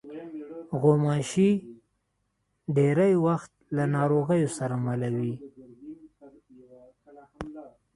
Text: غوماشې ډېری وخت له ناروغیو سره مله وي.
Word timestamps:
غوماشې 0.81 1.49
ډېری 2.75 3.13
وخت 3.25 3.51
له 3.75 3.83
ناروغیو 3.95 4.49
سره 4.57 4.75
مله 4.85 5.09
وي. 5.17 5.35